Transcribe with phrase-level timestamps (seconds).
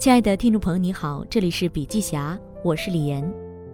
[0.00, 3.22] 亲爱的听众朋友，你好，这里是笔记侠，我是李岩，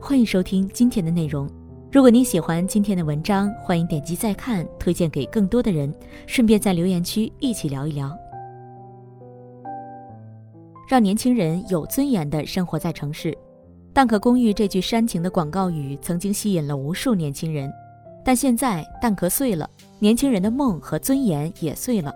[0.01, 1.49] 欢迎收听今天的内容。
[1.93, 5.95] 如果您喜欢今天的文章，欢迎点击再看，推荐给更多的人，
[6.27, 8.11] 顺便在留言区一起聊一聊，
[10.89, 13.33] 让年轻人有尊严的生活在城市。
[13.93, 17.73] 蛋壳公寓这句煽情的广告语曾经吸引了无数年轻人，
[18.25, 22.13] 但现在蛋壳碎了，年轻人的梦和尊严也碎了。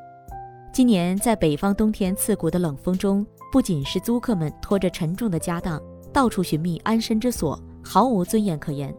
[0.72, 3.24] 今年在北方冬天刺骨的冷风中。
[3.50, 5.80] 不仅是租客们拖着沉重的家当
[6.12, 8.94] 到处寻觅安身之所，毫无尊严可言，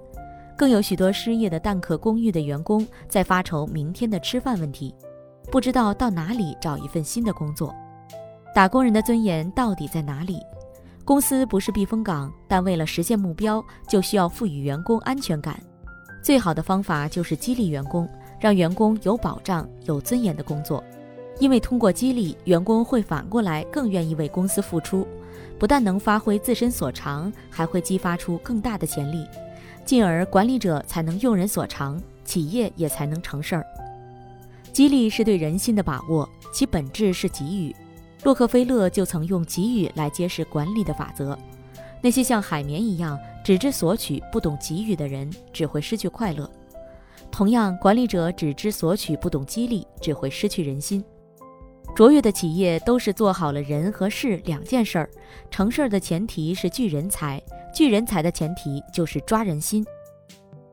[0.57, 4.93] 更有许多失业的蛋壳公寓的员工在发愁明天的吃饭问题，
[5.51, 7.73] 不知道到哪里找一份新的工作。
[8.53, 10.39] 打工人的尊严到底在哪里？
[11.05, 15.57] 公司不是避风港，但为了实现目标，就需要赋予员工安全感。
[16.21, 18.07] 最好的方法就是激励员工，
[18.39, 20.83] 让员工有保障、有尊严的工作。
[21.40, 25.07] 因为通过激励，员工会反过来更愿意为公司付出，
[25.57, 29.26] 不但能发挥自身所长，还会激发出更大的潜力，
[29.84, 33.65] 进而管理者才能用人所长，企业也才能成事儿。
[34.71, 37.76] 激励是对人心的把握，其本质是给予。
[38.23, 41.38] 洛克菲勒就曾用给予来揭示管理的法则。
[42.01, 46.49] 那些像海绵一样只知索取、不懂给予的人，只会失去快乐。
[47.32, 51.04] 同样，管理者只知索取、不懂激励，只会失去人心。
[51.93, 55.10] 卓越的企业都是做好了人和事两件事儿，
[55.49, 57.41] 成事儿的前提是聚人才，
[57.73, 59.85] 聚人才的前提就是抓人心。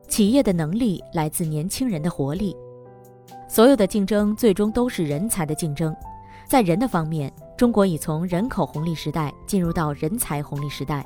[0.07, 2.55] 企业的能力来自年轻人的活力，
[3.47, 5.95] 所有的竞争最终都是人才的竞争。
[6.47, 11.05] 在人的方面，中国已从人口红利时代进入到人才红利时代，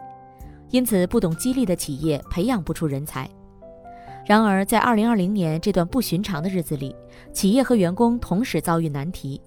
[0.69, 3.29] 因此不懂激励的企业培养不出人才。
[4.25, 6.95] 然而，在二零二零年这段不寻常的日子里，
[7.33, 9.41] 企业和员工同时遭遇难题。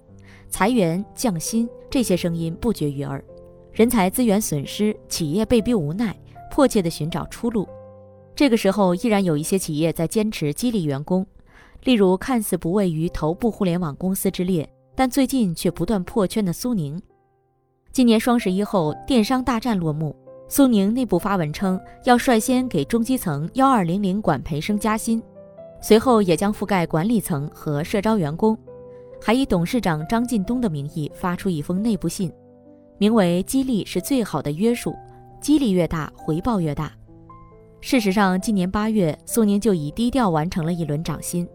[0.49, 3.23] 裁员、降薪，这些声音不绝于耳，
[3.71, 6.17] 人才资源损失，企业被逼无奈，
[6.51, 7.67] 迫切地寻找出路。
[8.35, 11.25] 这个时候，依然有一些企业在坚持激励员工，
[11.83, 17.01] 例如看似不位于头部互联网公司之列，但最近却不断破圈的苏宁。
[17.91, 20.15] 今年双十一后，电商大战落幕，
[20.47, 25.21] 苏宁内部发文称要率先给中基层幺二零零管培生加薪，
[25.81, 28.57] 随后也将覆盖管理层和社招员工。
[29.21, 32.31] 还以董事长张近东的名义发出一封内部信，
[32.97, 34.95] 名为“激励是最好的约束，
[35.41, 36.91] 激励越大，回报越大”。
[37.81, 41.47] 事实上，今年八月，苏宁就已低调完成了一轮涨薪。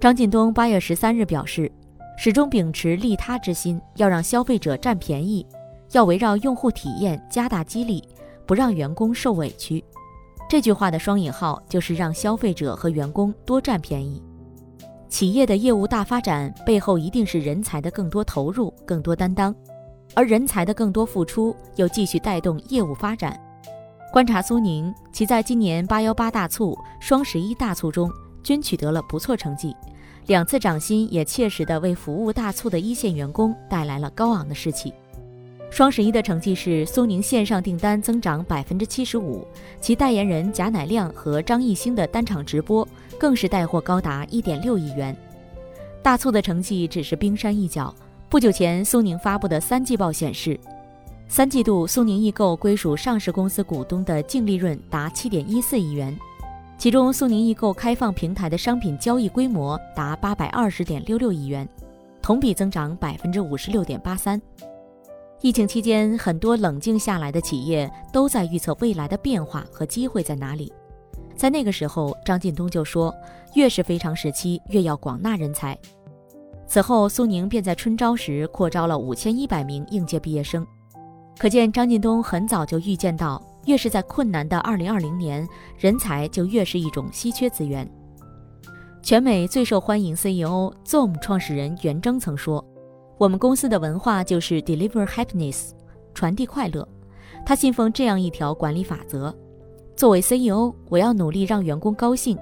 [0.00, 1.70] 张近东八月十三日表示，
[2.18, 5.46] 始终秉持利他之心，要让消费者占便宜，
[5.92, 8.02] 要围绕用户体验加大激励，
[8.46, 9.82] 不让员工受委屈。
[10.48, 14.20] 这句话的双引号就是让消费者和员工多占便宜。
[15.12, 19.54] 企业的业务大发展背后，一定是人才的更多投入、更多担当，
[20.14, 23.38] 而人才的更多付出又继续带动业务发展。
[24.10, 28.10] 观察苏宁，其在今年八幺八大促、双十一大促中
[28.42, 29.76] 均取得了不错成绩，
[30.28, 34.94] 两次涨薪也切实的为服务大促的一线员工带来了高昂的士气。
[35.72, 39.42] 双十一的成绩是苏宁线上订单增长百分之七十五，
[39.80, 42.86] 其代言人贾乃亮和张艺兴的单场直播
[43.18, 45.16] 更是带货高达一点六亿元。
[46.02, 47.92] 大促的成绩只是冰山一角。
[48.28, 50.60] 不久前，苏宁发布的三季报显示，
[51.26, 56.14] 三季度苏宁易购归属上市公司股东的净利润达七点一四亿元，
[56.76, 61.66] 其中苏宁易购开放平台的商品交易规模达八百二十点六六亿元，
[62.20, 64.38] 同比增长百分之五十六点八三。
[65.42, 70.72] 疫情期间，很多冷静下来的企业都在预测未来的变化和机会在哪里。
[71.34, 73.12] 在那个时候，张近东就说
[73.54, 75.76] ：“越是非常时期，越要广纳人才。”
[76.64, 80.64] 此后，苏宁便在春招时扩招了五千一百名应届毕业生。
[81.36, 85.44] 可见，张近东很早就预见到，越是在困难的二零二零年，
[85.76, 87.90] 人才就越是一种稀缺资源。
[89.02, 92.64] 全美最受欢迎 CEO Zoom 创始人袁征曾说。
[93.18, 95.70] 我们公司的文化就是 deliver happiness，
[96.14, 96.86] 传递快乐。
[97.44, 99.34] 他信奉这样一条管理法则：
[99.96, 102.38] 作为 CEO，我要努力让员工高兴，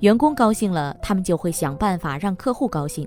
[0.00, 3.06] 员工高兴了，他们就会想办法让客户高兴，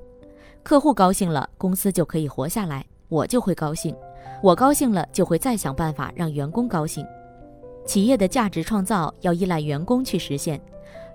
[0.64, 3.96] 客户高兴了，公司就可以活下来，我就会高兴，
[4.42, 7.06] 我高兴了，就会再想办法让员工高兴。
[7.86, 10.62] 企业的价值创造要依赖员工去实现，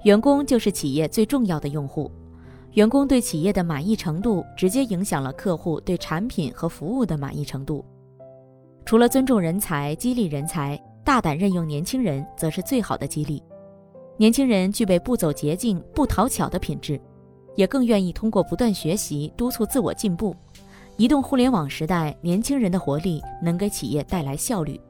[0.04, 2.10] 员工就是企业最重要的用户。
[2.73, 7.85] 员工对企业的满意程度，直接影响了客户对产品和服务的满意程度。
[8.87, 13.43] 除了尊重人才、激励人才，大胆任用年轻人，则是最好的激励。
[14.17, 16.99] 年轻人具备不走捷径、不讨巧的品质，
[17.57, 20.35] 也更愿意通过不断学习督促自我进步。
[20.97, 24.81] 移动互联网时代，年轻人的活力能给企业带来效率。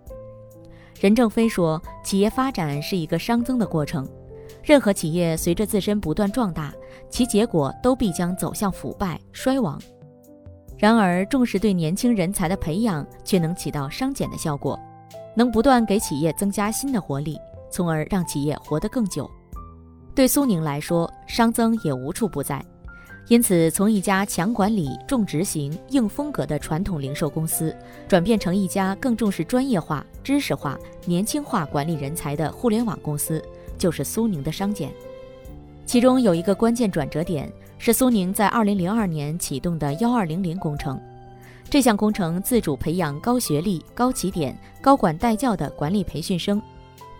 [1.00, 4.08] 任正非说，企业发展是一个熵增的过程，
[4.62, 6.72] 任何企业随着自身不断壮大，
[7.10, 9.80] 其结果都必将走向腐败衰亡。
[10.78, 14.78] 然而，重视对年轻人才的培养，却能起到商减的效果，
[15.34, 17.36] 能不断给企业增加新的活力，
[17.70, 19.30] 从而让企业活得更久。
[20.14, 22.64] 对苏宁来说，熵增也无处不在。
[23.28, 27.74] 因此，从一家强管理、重执行、硬风格的传统零售公司，
[28.08, 30.76] 转变成一家更重视专业化、知识化、
[31.06, 33.42] 年轻化管理人才的互联网公司，
[33.82, 34.92] 就是苏宁的商检。
[35.84, 41.00] 其中有一个关键转折点，是苏宁在2002年启动的“幺二零零”工程。
[41.68, 46.62] 这项工程自主培养高学历、高起点、高管带教的管理培训生，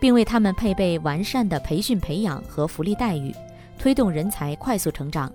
[0.01, 3.35] 并为他们配备完善的培训培养和福利待遇，
[3.77, 5.33] 推动人才快速成长。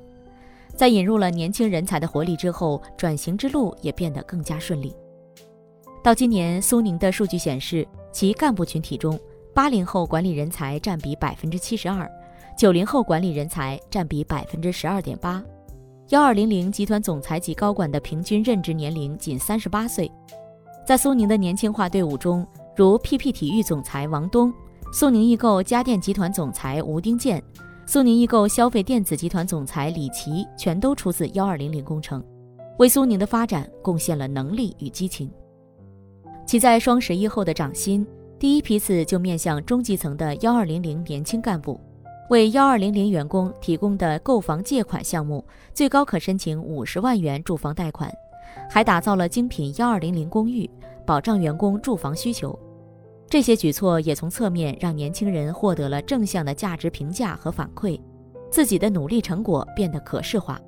[0.73, 4.95] 在引入了年轻人才的活力之后，转型之路也变得更加顺利。
[6.01, 9.19] 到今年，苏宁的数据显示，其干部群体中，
[9.57, 12.07] 八零后管理人才占比百分之七十二，
[12.55, 15.43] 九零后管理人才占比百分之十二点八。
[16.09, 20.11] 幺二零零集团总裁级高管的平均任职年龄仅三十八岁。
[20.85, 22.45] 在苏宁的年轻化队伍中，
[22.75, 24.53] 如 PP 体育总裁王东、
[24.93, 27.43] 苏宁易购家电集团总裁吴丁健。
[27.87, 32.23] 苏宁易购消费电子集团总裁李琦全都出自幺二零零工程，
[32.77, 35.31] 为苏宁的发展贡献了能力与激情。
[36.45, 38.05] 其在双十一后的涨薪，
[38.39, 41.79] 第一批次就面向中基层的幺二零零年轻干部，
[42.29, 45.43] 为幺二零零员工提供的购房借款项目，
[45.73, 48.13] 最高可申请五十万元住房贷款，
[48.69, 50.69] 还打造了精品幺二零零公寓，
[51.03, 52.57] 保障员工住房需求。
[53.27, 57.99] 这些举措也从侧面让年轻人获得了正向的价值评价和反馈，
[58.51, 60.61] 自己的努力成果变得可视化。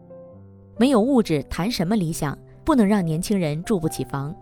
[0.75, 2.36] 没有物质谈什么理想？
[2.65, 4.36] 不能让年轻人住不起房。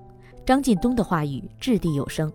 [0.46, 2.32] 张近东的话语掷地有声。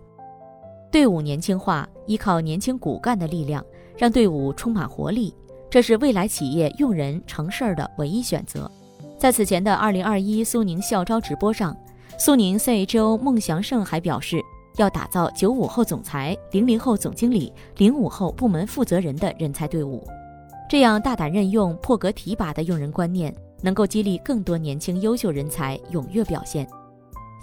[0.93, 3.65] 队伍年轻化，依靠年轻骨干的力量，
[3.97, 5.35] 让队伍充满活力，
[5.71, 8.71] 这是未来企业用人成事儿的唯一选择。
[9.19, 11.75] 在此前的二零二一苏宁校招直播上，
[12.19, 14.41] 苏宁 CHO 孟祥胜还表示。
[14.77, 20.03] 要打造九五后总裁、零零后总经理、零五后部门负责人的人才队伍，
[20.67, 26.67] 这样大胆任用、破格提拔的用人观念，能够激励更多年轻优秀人才踊跃表现。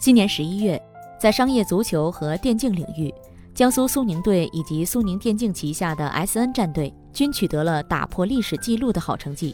[0.01, 0.81] 今年十一月，
[1.19, 3.13] 在商业足球和电竞领域，
[3.59, 9.53] 江苏苏宁队以及苏宁电竞旗下的 SN 战队均取得了打破历史记录的好成绩。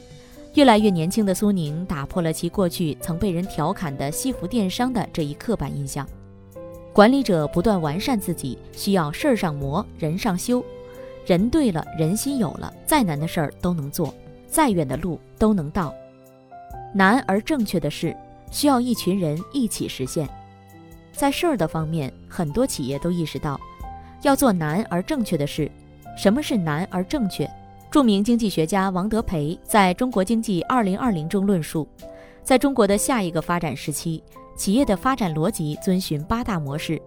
[0.54, 6.07] 越来越年轻的苏宁打破了其过去曾被人调侃的西服电商的这一刻板印象。
[6.94, 10.63] 管理者不断完善自己，需要事儿上磨，人上修。
[11.25, 14.13] 人对了，人心有了，再难的事儿都能做，
[14.48, 15.92] 再远的路都能到。
[16.94, 18.16] 难而正确的事，
[18.51, 20.30] 需要一群人一起实现。
[21.12, 23.60] 在事儿的方面，很多企业都意识到，
[24.25, 25.72] 要做难而正确的事。
[26.18, 27.50] 什么是难而正确？
[27.92, 31.88] 著名经济学家王德培在中国经济二零二零中论述，
[32.44, 34.24] 在中国的下一个发展时期。
[34.57, 37.00] 企业的发展逻辑遵循八大模式，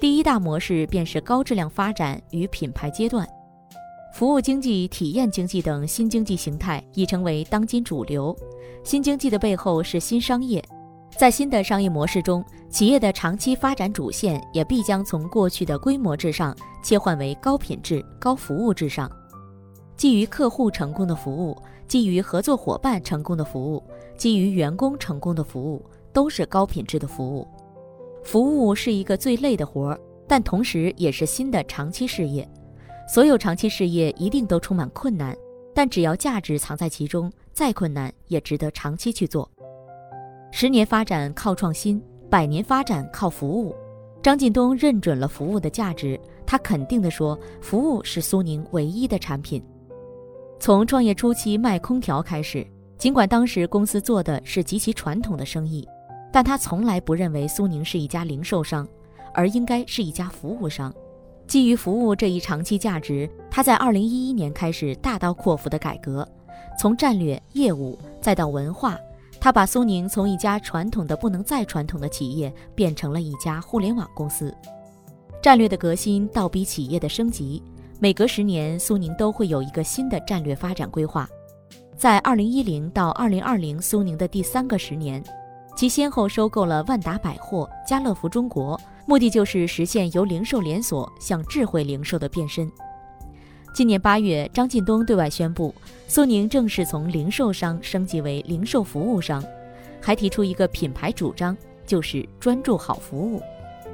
[0.00, 3.24] 第一大模式便是高质量发展与品牌阶段。
[4.12, 8.36] 服务经济、体验经济等新经济形态已成为当今主流。
[8.82, 10.62] 新经济的背后是新商业，
[11.20, 19.06] 在新的商业模式中，企业的长期发展主线也必将从过去的规模至上切换为高品质、高服务至上。
[19.98, 21.54] 基于客户成功的服务，
[21.86, 23.82] 基于合作伙伴成功的服务，
[24.16, 25.84] 基于员工成功的服务。
[26.10, 27.46] 都是高品质的服务，
[28.24, 32.48] 服务是一个最累的活儿，但同时也是新的长期事业。
[33.06, 35.36] 所有长期事业一定都充满困难，
[35.74, 39.46] 但只要价值藏在其中，再困难也值得长期去做。
[40.52, 43.74] 十年发展靠创新，百年发展靠服务。
[44.22, 49.62] 张近东认准了服务的价值，他肯定地说：“服务是苏宁唯一的产品。”
[50.58, 52.66] 从创业初期卖空调开始，
[52.98, 55.86] 尽管当时公司做的是极其传统的生意。
[56.32, 58.86] 但他从来不认为苏宁是一家零售商，
[59.32, 60.94] 而应该是一家服务商。
[61.46, 66.28] 基于服务这一长期价值，他在二零一一年开始大刀阔斧的改革，
[66.78, 68.96] 从战略、业务再到文化，
[69.40, 74.54] 他把苏宁从一家传统的不能再传统的企业变成了一家互联网公司。
[75.42, 77.62] 战略的革新倒逼企业的升级，
[77.98, 81.26] 每隔十年，苏宁都会有一个新的战略发展规划。
[81.96, 85.24] 在二零一零到二零二零苏宁的第三个十年。
[85.76, 92.70] 其先后收购了万达百货、家乐福中国，目的就是实现由零售连锁向智慧零售的变身。
[93.72, 95.72] 今年八月，张近东对外宣布，
[96.08, 99.42] 苏宁正式从零售商升级为零售服务商。
[100.00, 103.40] 还提出一个品牌主张，就是专注好服务。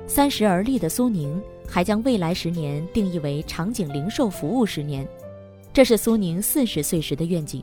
[0.07, 5.07] 三十而立的苏宁还将未来十年定义为场景零售服务十年，
[5.75, 7.63] 这是苏宁四十岁时的愿景。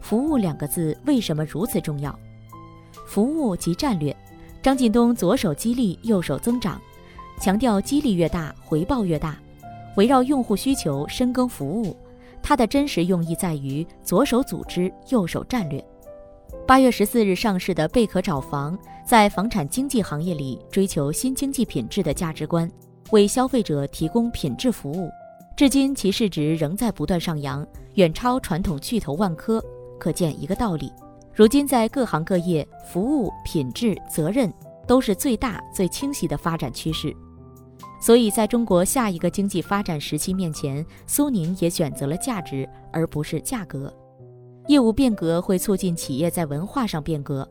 [0.00, 2.18] 服务两个字为什么如此重要？
[3.06, 4.14] 服务即战略。
[4.62, 6.80] 张近东左手激励，右手增长，
[7.40, 9.38] 强调激励越大，回报越大。
[9.96, 11.96] 围绕用户需求深耕服务，
[12.42, 15.84] 它的真实用意在于左手组织，右手战略。
[16.66, 22.70] 八月十四日上市的贝壳找房，在房产经纪行业里追求新经济品质的价值观，
[23.10, 25.10] 为消费者提供品质服务。
[25.56, 29.62] 至今其市值仍在不断上扬，远超传统巨头万科。
[29.98, 30.92] 可见一个道理：
[31.34, 34.52] 如今在各行各业，服务品质、责任
[34.86, 37.14] 都是最大、最清晰的发展趋势。
[38.00, 43.94] 所以，在中国下一个经济发展时期面前，苏宁也选择了价值而不是价格。
[44.68, 47.46] 业务变革会促进企业在文化上变革。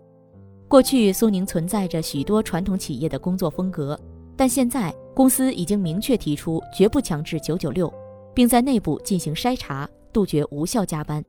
[0.67, 3.99] 过去，苏宁存在着许多传统企业的工作风格，
[4.35, 7.93] 但现在公司已经明确提出绝不强制九九六，
[8.33, 11.23] 并在内部进行筛查，杜绝无效加班。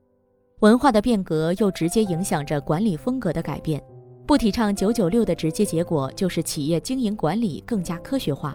[0.60, 3.82] 文化的变革又直接影响着管理风格的改变。
[4.26, 8.54] 不提倡九九六的直接结果就是企业经营管理更加科学化。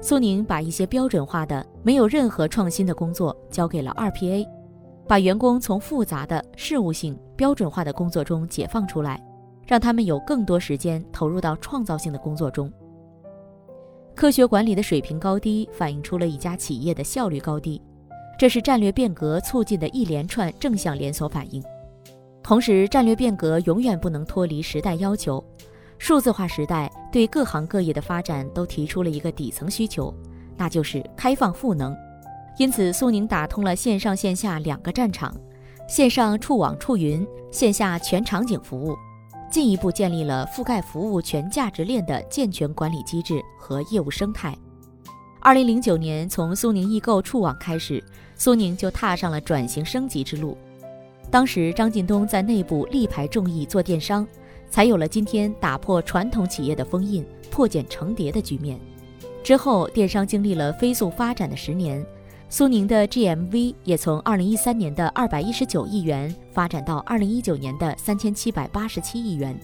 [0.00, 4.46] 苏宁把一些标准化的、没有任何创新的工作交给了二 PA，
[5.08, 9.20] 把员工从复杂的事务性、标准化的工作中解放出来，
[9.66, 12.72] 让他们有更多时间投入到创造性的工作中。
[14.14, 17.82] 科学管理的水平高低，反映出了一家企业的效率高低，
[18.38, 21.62] 这是战略变革促进的一连串正向连锁反应。
[22.42, 25.42] 同时，战略变革永远不能脱离时代要求。
[25.98, 30.14] 数字化时代对各行各业的发展都提出了一个底层需求，
[30.56, 31.94] 那就是开放赋能。
[32.56, 35.34] 因此，苏宁打通了线上线下两个战场，
[35.88, 38.96] 线上触网触云，线下全场景服务，
[39.50, 44.56] 进一步建立了覆盖服务全价值链的健全管理机制和业务生态。
[45.40, 48.02] 二零零九年，从苏宁易购触网开始，
[48.36, 50.56] 苏宁就踏上了转型升级之路。
[51.30, 54.26] 当时，张近东在内部力排众议做电商。
[54.70, 58.78] 才有了今天打破传统企业的封印、破茧成蝶的局面。
[59.42, 62.04] 之后，电商经历了飞速发展的十年，
[62.50, 69.58] 苏宁的 GMV 也从2013年的219亿元发展到2019年的3787亿元。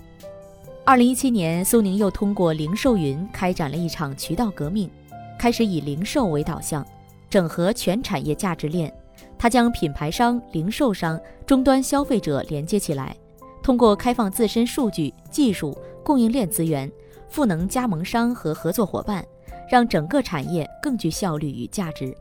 [0.86, 4.90] 2017年，苏宁又通过零售云开展了一场渠道革命，
[5.38, 6.86] 开始以零售为导向，
[7.28, 8.92] 整合全产业价值链。
[9.38, 13.16] 它将品牌商、零售商、终端消费者连接起来。
[13.64, 16.90] 通过开放自身数据、技术、供应链资源，
[17.30, 19.24] 赋能加盟商和合作伙伴，
[19.70, 22.14] 让整个产业更具效率与价值。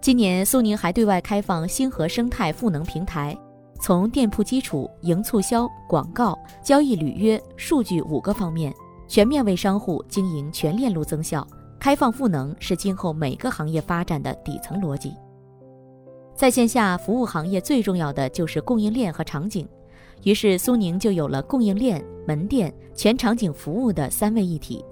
[0.00, 3.36] 今年，苏宁还对外开放星河生态赋能平台，
[3.78, 8.72] 从店铺基础、营促销、广告、交易履约、数据五个方面，
[9.06, 11.46] 全面为商户经营全链路增效。
[11.78, 15.12] 开放赋能是今后每个行业发展的底层逻辑。
[16.34, 19.68] 在线下服务行业最重要的就是供应链和场景。
[20.24, 24.84] 于是，苏宁就有了供应链、门店、全场景服务的三位一体。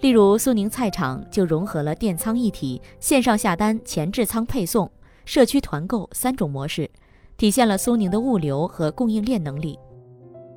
[0.00, 4.90] 例如，苏宁菜场就融合了店仓一体、线上下单、前置仓配送、
[5.24, 6.90] 社区团购三种模式，
[7.36, 9.78] 体现了苏宁的物流和供应链能力。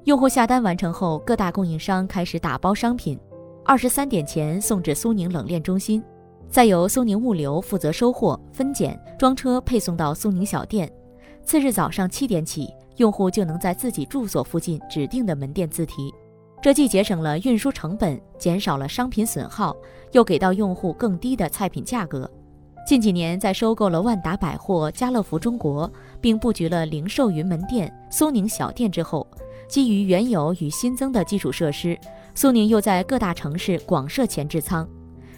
[0.06, 3.20] 用户下单完成后，各大供应商开始打包商品，
[3.64, 6.04] 二十三点前送至苏宁冷链中心，
[6.48, 10.92] 再由苏宁物流负责收货、分拣、装车配送到苏宁小店。
[11.44, 12.70] 次日早上七点起。
[12.98, 16.14] 用户就能在自己住所附近指定的门店自提，
[16.62, 19.76] 这既节省了运输成本，减少了商品损耗，
[20.12, 22.30] 又给到用户更低的菜品价格。
[22.88, 29.28] 近几年，在收购了万达百货、家乐福中国，并布局了零售云门店、苏宁小店之后，
[29.68, 31.98] 基于原有与新增的基础设施，
[32.36, 34.88] 苏宁又在各大城市广设前置仓，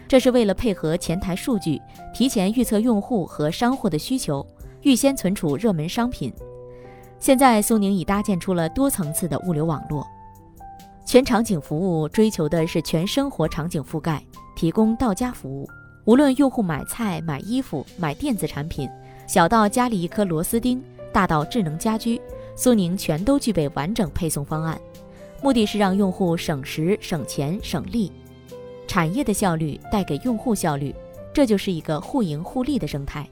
[0.08, 1.82] 这是为了配合前台数据，
[2.14, 4.46] 提前预测用户和商户的需求，
[4.82, 6.34] 预先存储热门商品。
[7.19, 10.05] 现在，苏宁已搭建出了多层次的物流网络，
[11.05, 14.24] 全场景服务追求的是全生活场景覆盖，
[14.55, 15.67] 提供到家服务。
[16.05, 18.89] 无论用户买菜、买衣服、买电子产品，
[19.27, 20.81] 小到家里一颗螺丝钉，
[21.12, 22.21] 大到智能家居，
[22.55, 24.79] 苏宁全都具备完整配送方案。
[25.41, 28.12] 目的是让用户省时、省钱、省力，
[28.88, 30.95] 产业的效率带给用户效率，
[31.33, 33.27] 这就是一个互赢互利的生态。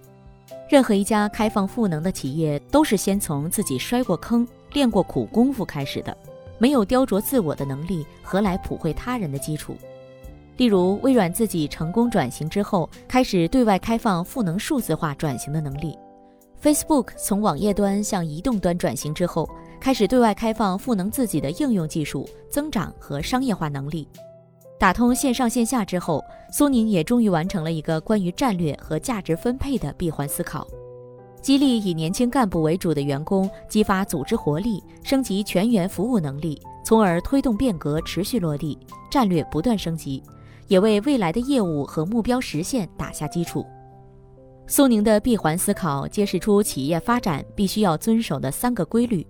[0.68, 6.16] 任何一家开放赋能的企业，都是先从自己摔过坑、练过苦功夫开始的。
[6.58, 9.76] 没有雕琢自我的能力，何来普惠他人的基础？
[10.58, 15.98] 例如，微软自己成功转型之后，开始对外开放赋能数字化转型的能力
[16.64, 19.50] ；Facebook 从网页端向移动端转型之后，
[19.82, 24.08] 开始对外开放赋能自己的应用技术增长和商业化能力。
[24.78, 30.68] 打通线上线下之后，苏宁也终于完成了一个关于战略和价值分配的闭环思考，
[31.42, 38.78] 激励以年轻干部为主的员工，激发组织活力，升级全员服务能力，从而推动变革持续落地，
[39.10, 40.22] 战略不断升级，
[40.68, 43.66] 也为未来的业务和目标实现打下基础。
[44.68, 49.26] 苏宁的闭环思考揭示出企业发展必须要遵守的三个规律：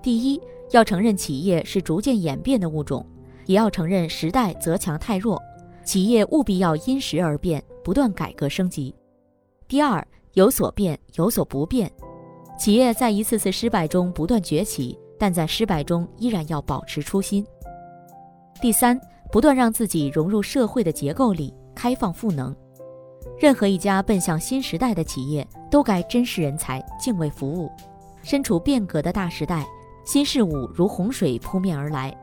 [0.00, 0.40] 第一，
[0.70, 3.04] 要承认企业是逐渐演变的物种。
[3.46, 5.40] 也要承认时代择强太弱，
[5.84, 8.94] 企业务必要因时而变，不断改革升级。
[9.66, 11.90] 第二，有所变，有所不变。
[12.58, 17.46] 企业在一次次失败中不断崛起，但在失败中依然要保持初心。
[18.60, 19.00] 第三，
[19.30, 22.54] 不断让自己融入社会的结构里，开放赋能。
[23.38, 27.70] 任何一家奔向新时代的企业，都该珍视人才，敬畏服务。
[28.22, 29.66] 身处变革的大时代，
[30.04, 32.16] 新事物如洪水扑面而来。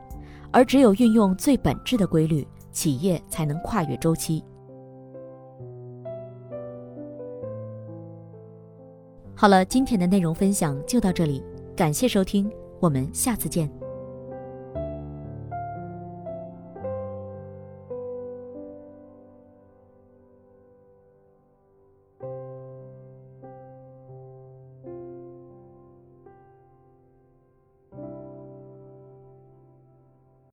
[0.54, 4.40] 而只有运用最本质的规律，企业才能跨越周期。
[9.34, 11.42] 好了，今天的内容分享就到这里，
[11.74, 13.68] 感谢收听，我们下次见。